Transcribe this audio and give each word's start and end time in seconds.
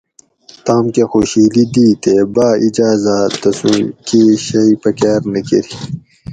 تام 0.65 0.85
کہ 0.93 1.03
خوشیلی 1.11 1.63
دی 1.73 1.87
تے 2.01 2.15
باۤاِجاۤزاۤ 2.33 3.27
تسوں 3.41 3.77
کی 4.07 4.23
شئی 4.45 4.73
پکاۤر 4.81 5.21
نہ 5.33 5.41
کۤری 5.47 5.75